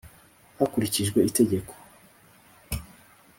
[0.57, 1.73] Hakurikijwe itegeko.